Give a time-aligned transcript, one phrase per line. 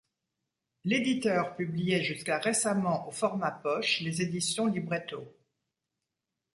[0.83, 5.31] L'éditeur publiait jusqu'à récemment au format poche les éditions Libretto.